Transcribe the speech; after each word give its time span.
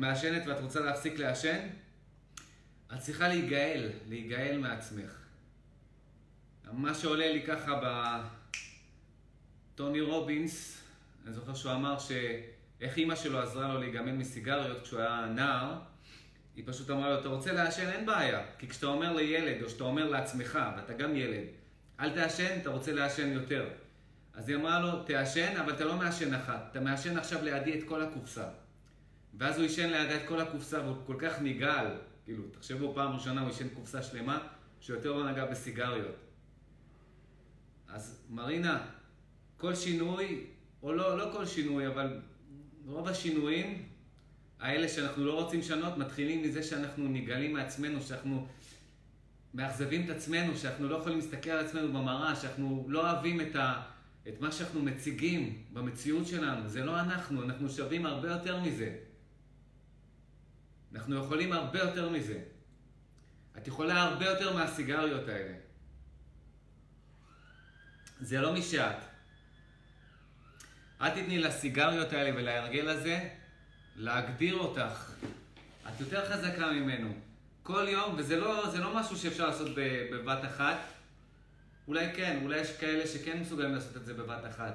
מעשנת 0.00 0.46
ואת 0.46 0.60
רוצה 0.60 0.80
להפסיק 0.80 1.18
לעשן? 1.18 1.68
את 2.94 2.98
צריכה 2.98 3.28
להיגאל, 3.28 3.90
להיגאל 4.08 4.58
מעצמך. 4.58 5.18
מה 6.72 6.94
שעולה 6.94 7.32
לי 7.32 7.42
ככה 7.42 7.80
ב... 7.82 8.16
טוני 9.74 10.00
רובינס, 10.00 10.82
אני 11.26 11.34
זוכר 11.34 11.54
שהוא 11.54 11.72
אמר 11.72 11.98
שאיך 11.98 12.96
אימא 12.96 13.16
שלו 13.16 13.38
עזרה 13.38 13.74
לו 13.74 13.80
להיגמל 13.80 14.12
מסיגריות 14.12 14.82
כשהוא 14.82 15.00
היה 15.00 15.26
נער, 15.34 15.78
היא 16.56 16.64
פשוט 16.66 16.90
אמרה 16.90 17.10
לו, 17.10 17.20
אתה 17.20 17.28
רוצה 17.28 17.52
לעשן? 17.52 17.88
אין 17.88 18.06
בעיה. 18.06 18.40
כי 18.58 18.68
כשאתה 18.68 18.86
אומר 18.86 19.12
לילד, 19.12 19.62
או 19.62 19.70
שאתה 19.70 19.84
אומר 19.84 20.10
לעצמך, 20.10 20.58
ואתה 20.76 20.92
גם 20.92 21.16
ילד, 21.16 21.44
אל 22.00 22.10
תעשן, 22.10 22.58
אתה 22.62 22.70
רוצה 22.70 22.92
לעשן 22.92 23.32
יותר. 23.32 23.68
אז 24.34 24.48
היא 24.48 24.56
אמרה 24.56 24.80
לו, 24.80 25.02
תעשן, 25.02 25.56
אבל 25.56 25.72
אתה 25.72 25.84
לא 25.84 25.96
מעשן 25.96 26.34
אחת, 26.34 26.68
אתה 26.70 26.80
מעשן 26.80 27.18
עכשיו 27.18 27.44
לידי 27.44 27.78
את 27.78 27.84
כל 27.88 28.02
הקופסה. 28.02 28.44
ואז 29.38 29.56
הוא 29.56 29.62
עישן 29.62 29.90
לידה 29.90 30.16
את 30.16 30.28
כל 30.28 30.40
הקופסה, 30.40 30.80
והוא 30.80 30.96
כל 31.06 31.16
כך 31.18 31.40
נגעל, 31.40 31.86
כאילו, 32.24 32.44
תחשבו, 32.50 32.92
פעם 32.94 33.12
ראשונה 33.12 33.40
הוא 33.40 33.48
עישן 33.48 33.68
קופסה 33.68 34.02
שלמה, 34.02 34.48
שיותר 34.80 35.12
לא 35.12 35.30
נגע 35.30 35.46
בסיגריות. 35.46 36.16
אז 37.88 38.22
מרינה, 38.30 38.86
כל 39.56 39.74
שינוי, 39.74 40.46
או 40.82 40.92
לא, 40.92 41.18
לא 41.18 41.32
כל 41.32 41.46
שינוי, 41.46 41.86
אבל 41.86 42.20
רוב 42.86 43.08
השינויים 43.08 43.88
האלה 44.60 44.88
שאנחנו 44.88 45.24
לא 45.24 45.42
רוצים 45.42 45.60
לשנות, 45.60 45.98
מתחילים 45.98 46.42
מזה 46.42 46.62
שאנחנו 46.62 47.08
נגלים 47.08 47.52
מעצמנו, 47.52 48.02
שאנחנו 48.02 48.46
מאכזבים 49.54 50.04
את 50.04 50.10
עצמנו, 50.10 50.56
שאנחנו 50.56 50.88
לא 50.88 50.96
יכולים 50.96 51.18
להסתכל 51.18 51.50
על 51.50 51.66
עצמנו 51.66 51.88
במראה, 51.88 52.36
שאנחנו 52.36 52.86
לא 52.88 53.10
אוהבים 53.10 53.40
את, 53.40 53.56
ה, 53.56 53.82
את 54.28 54.40
מה 54.40 54.52
שאנחנו 54.52 54.82
מציגים 54.82 55.62
במציאות 55.72 56.26
שלנו. 56.26 56.68
זה 56.68 56.84
לא 56.84 57.00
אנחנו, 57.00 57.42
אנחנו 57.42 57.70
שווים 57.70 58.06
הרבה 58.06 58.28
יותר 58.28 58.60
מזה. 58.60 58.96
אנחנו 60.94 61.24
יכולים 61.24 61.52
הרבה 61.52 61.78
יותר 61.78 62.08
מזה. 62.08 62.38
את 63.58 63.66
יכולה 63.66 64.02
הרבה 64.02 64.26
יותר 64.26 64.56
מהסיגריות 64.56 65.28
האלה. 65.28 65.54
זה 68.20 68.40
לא 68.40 68.52
מי 68.52 68.62
שאת. 68.62 68.96
אל 71.00 71.10
תתני 71.10 71.38
לסיגריות 71.38 72.12
האלה 72.12 72.30
ולהרגל 72.36 72.88
הזה 72.88 73.28
להגדיר 73.96 74.54
אותך. 74.54 75.12
את 75.88 76.00
יותר 76.00 76.30
חזקה 76.30 76.72
ממנו. 76.72 77.14
כל 77.62 77.86
יום, 77.88 78.14
וזה 78.18 78.36
לא, 78.36 78.74
לא 78.78 79.00
משהו 79.00 79.16
שאפשר 79.16 79.46
לעשות 79.46 79.68
בבת 80.12 80.44
אחת. 80.44 80.78
אולי 81.88 82.12
כן, 82.16 82.40
אולי 82.42 82.60
יש 82.60 82.76
כאלה 82.76 83.06
שכן 83.06 83.40
מסוגלים 83.40 83.74
לעשות 83.74 83.96
את 83.96 84.04
זה 84.04 84.14
בבת 84.14 84.46
אחת. 84.46 84.74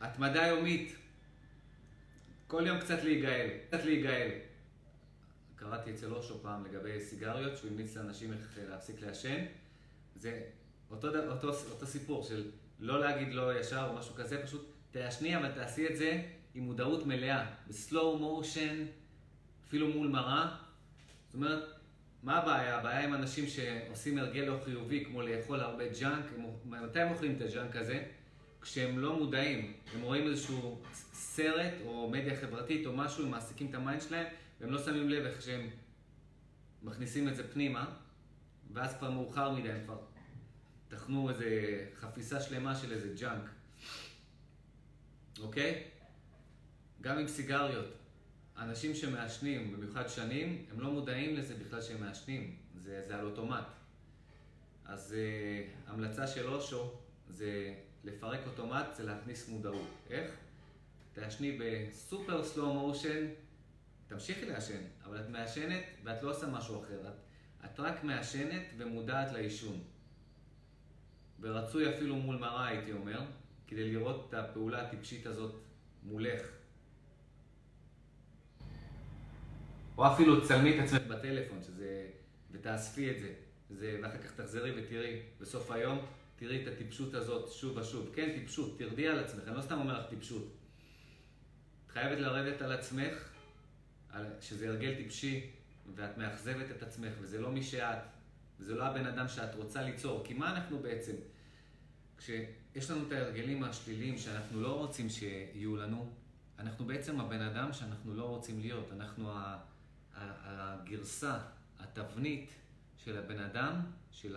התמדה 0.00 0.46
יומית. 0.46 0.96
כל 2.48 2.64
יום 2.66 2.80
קצת 2.80 3.04
להיגאל. 3.04 3.48
קצת 3.66 3.84
להיגאל. 3.84 4.30
קראתי 5.56 5.90
אצל 5.90 6.12
אושו 6.12 6.42
פעם 6.42 6.64
לגבי 6.64 7.00
סיגריות, 7.00 7.56
שהוא 7.56 7.70
המליץ 7.70 7.96
לאנשים 7.96 8.32
איך 8.32 8.58
להפסיק 8.68 9.00
לעשן. 9.00 9.44
זה 10.16 10.42
אותו, 10.90 11.08
אותו, 11.28 11.48
אותו 11.70 11.86
סיפור 11.86 12.22
של 12.22 12.50
לא 12.80 13.00
להגיד 13.00 13.34
לא 13.34 13.60
ישר 13.60 13.86
או 13.90 13.98
משהו 13.98 14.14
כזה, 14.14 14.42
פשוט 14.42 14.72
תעשני, 14.90 15.36
אבל 15.36 15.52
תעשי 15.52 15.86
את 15.88 15.96
זה 15.96 16.22
עם 16.54 16.62
מודעות 16.62 17.06
מלאה, 17.06 17.46
ב 17.68 17.78
slow 17.78 18.18
motion, 18.18 18.84
אפילו 19.66 19.88
מול 19.88 20.08
מראה. 20.08 20.56
זאת 21.26 21.34
אומרת, 21.34 21.64
מה 22.22 22.38
הבעיה? 22.38 22.78
הבעיה 22.78 23.04
עם 23.04 23.14
אנשים 23.14 23.46
שעושים 23.46 24.18
הרגל 24.18 24.40
לא 24.40 24.60
חיובי, 24.64 25.04
כמו 25.04 25.22
לאכול 25.22 25.60
הרבה 25.60 25.84
ג'אנק, 26.00 26.24
מתי 26.64 27.00
הם 27.00 27.12
אוכלים 27.12 27.36
את 27.36 27.40
הג'אנק 27.40 27.76
הזה? 27.76 28.04
כשהם 28.60 28.98
לא 28.98 29.18
מודעים, 29.18 29.72
הם 29.94 30.02
רואים 30.02 30.26
איזשהו 30.26 30.82
סרט 31.12 31.72
או 31.84 32.10
מדיה 32.10 32.36
חברתית 32.36 32.86
או 32.86 32.92
משהו, 32.96 33.24
הם 33.24 33.30
מעסיקים 33.30 33.70
את 33.70 33.74
ה 33.74 33.80
mind 33.80 34.02
שלהם, 34.02 34.26
והם 34.60 34.70
לא 34.70 34.82
שמים 34.82 35.08
לב 35.08 35.24
איך 35.26 35.42
שהם 35.42 35.70
מכניסים 36.82 37.28
את 37.28 37.36
זה 37.36 37.52
פנימה, 37.52 37.94
ואז 38.72 38.96
כבר 38.98 39.10
מאוחר 39.10 39.50
מדי, 39.50 39.72
הם 39.72 39.84
כבר 39.84 39.98
טחנו 40.88 41.30
איזה 41.30 41.84
חפיסה 41.94 42.40
שלמה 42.40 42.76
של 42.76 42.92
איזה 42.92 43.14
ג'אנק, 43.20 43.50
אוקיי? 45.40 45.84
גם 47.00 47.18
עם 47.18 47.28
סיגריות. 47.28 47.86
אנשים 48.56 48.94
שמעשנים, 48.94 49.72
במיוחד 49.72 50.08
שנים, 50.08 50.64
הם 50.70 50.80
לא 50.80 50.90
מודעים 50.90 51.36
לזה 51.36 51.54
בכלל 51.54 51.82
שהם 51.82 52.00
מעשנים. 52.00 52.56
זה, 52.74 53.04
זה 53.08 53.18
על 53.18 53.26
אוטומט. 53.26 53.64
אז 54.84 55.14
uh, 55.14 55.90
המלצה 55.90 56.26
של 56.26 56.48
אושו 56.48 56.92
זה 57.28 57.74
לפרק 58.04 58.40
אוטומט, 58.46 58.86
זה 58.94 59.04
להכניס 59.04 59.48
מודעות. 59.48 59.88
איך? 60.10 60.30
תעשני 61.12 61.58
בסופר 61.60 62.44
סלואו 62.44 62.74
מושן, 62.74 63.26
תמשיכי 64.06 64.46
לעשן, 64.46 64.82
אבל 65.04 65.20
את 65.20 65.28
מעשנת 65.28 65.82
ואת 66.04 66.22
לא 66.22 66.30
עושה 66.30 66.46
משהו 66.46 66.82
אחר. 66.82 67.08
את, 67.08 67.14
את 67.64 67.80
רק 67.80 68.04
מעשנת 68.04 68.62
ומודעת 68.76 69.32
לעישון. 69.32 69.82
ורצוי 71.40 71.94
אפילו 71.94 72.16
מול 72.16 72.36
מראה, 72.36 72.66
הייתי 72.66 72.92
אומר, 72.92 73.20
כדי 73.66 73.92
לראות 73.92 74.26
את 74.28 74.34
הפעולה 74.34 74.86
הטיפשית 74.86 75.26
הזאת 75.26 75.54
מולך. 76.02 76.42
או 79.98 80.12
אפילו 80.12 80.40
תצלמי 80.40 80.78
את 80.78 80.84
עצמך 80.84 81.02
בטלפון, 81.02 81.62
שזה... 81.62 82.10
ותאספי 82.52 83.10
את 83.10 83.20
זה. 83.20 83.32
זה... 83.70 83.98
ואחר 84.02 84.18
כך 84.18 84.32
תחזרי 84.32 84.72
ותראי 84.76 85.20
בסוף 85.40 85.70
היום, 85.70 85.98
תראי 86.38 86.62
את 86.62 86.68
הטיפשות 86.68 87.14
הזאת 87.14 87.52
שוב 87.52 87.76
ושוב. 87.76 88.10
כן, 88.14 88.32
טיפשות, 88.34 88.78
תרדי 88.78 89.08
על 89.08 89.18
עצמך, 89.18 89.42
אני 89.48 89.56
לא 89.56 89.62
סתם 89.62 89.78
אומר 89.78 90.00
לך 90.00 90.06
טיפשות. 90.08 90.56
את 91.86 91.90
חייבת 91.92 92.18
לרדת 92.18 92.62
על 92.62 92.72
עצמך, 92.72 93.30
שזה 94.40 94.68
הרגל 94.68 94.94
טיפשי, 94.94 95.50
ואת 95.94 96.18
מאכזבת 96.18 96.70
את 96.70 96.82
עצמך, 96.82 97.12
וזה 97.20 97.40
לא 97.40 97.50
מי 97.50 97.62
שאת. 97.62 97.98
וזה 98.60 98.74
לא 98.74 98.84
הבן 98.84 99.06
אדם 99.06 99.28
שאת 99.28 99.54
רוצה 99.54 99.82
ליצור. 99.82 100.24
כי 100.24 100.34
מה 100.34 100.56
אנחנו 100.56 100.78
בעצם? 100.78 101.12
כשיש 102.18 102.90
לנו 102.90 103.06
את 103.06 103.12
ההרגלים 103.12 103.64
השליליים 103.64 104.18
שאנחנו 104.18 104.60
לא 104.60 104.78
רוצים 104.78 105.08
שיהיו 105.08 105.76
לנו, 105.76 106.12
אנחנו 106.58 106.84
בעצם 106.86 107.20
הבן 107.20 107.40
אדם 107.40 107.72
שאנחנו 107.72 108.14
לא 108.14 108.24
רוצים 108.24 108.60
להיות. 108.60 108.92
אנחנו 108.92 109.32
הגרסה, 110.14 111.38
התבנית 111.78 112.50
של 112.96 113.18
הבן 113.18 113.40
אדם, 113.40 113.80
של 114.10 114.36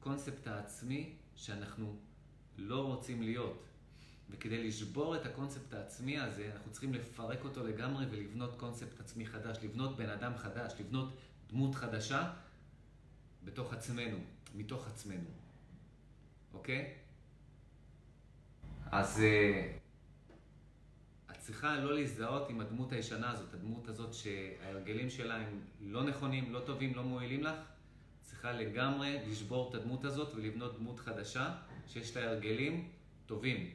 הקונספט 0.00 0.46
העצמי 0.46 1.12
שאנחנו 1.36 1.96
לא 2.58 2.86
רוצים 2.86 3.22
להיות. 3.22 3.64
וכדי 4.30 4.68
לשבור 4.68 5.16
את 5.16 5.26
הקונספט 5.26 5.74
העצמי 5.74 6.18
הזה, 6.18 6.50
אנחנו 6.52 6.72
צריכים 6.72 6.94
לפרק 6.94 7.44
אותו 7.44 7.66
לגמרי 7.66 8.06
ולבנות 8.10 8.54
קונספט 8.56 9.00
עצמי 9.00 9.26
חדש, 9.26 9.58
לבנות 9.62 9.96
בן 9.96 10.10
אדם 10.10 10.36
חדש, 10.36 10.72
לבנות 10.80 11.16
דמות 11.50 11.74
חדשה 11.74 12.32
בתוך 13.44 13.72
עצמנו, 13.72 14.18
מתוך 14.54 14.86
עצמנו, 14.86 15.30
אוקיי? 16.54 16.94
אז 18.92 19.18
uh, 19.18 20.30
את 21.30 21.38
צריכה 21.38 21.76
לא 21.76 21.94
להזדהות 21.94 22.50
עם 22.50 22.60
הדמות 22.60 22.92
הישנה 22.92 23.30
הזאת, 23.30 23.54
הדמות 23.54 23.88
הזאת 23.88 24.14
שההרגלים 24.14 25.10
שלה 25.10 25.36
הם 25.36 25.60
לא 25.80 26.04
נכונים, 26.04 26.52
לא 26.52 26.60
טובים, 26.60 26.94
לא 26.94 27.02
מועילים 27.02 27.44
לך. 27.44 27.56
צריכה 28.22 28.52
לגמרי 28.52 29.18
לשבור 29.30 29.68
את 29.70 29.74
הדמות 29.74 30.04
הזאת 30.04 30.34
ולבנות 30.34 30.78
דמות 30.78 31.00
חדשה 31.00 31.54
שיש 31.86 32.16
לה 32.16 32.30
הרגלים 32.30 32.88
טובים. 33.26 33.70